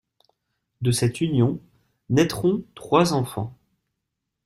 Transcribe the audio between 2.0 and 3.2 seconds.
naîtront trois